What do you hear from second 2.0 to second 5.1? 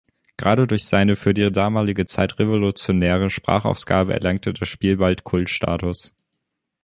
Zeit revolutionäre Sprachausgabe erlangte das Spiel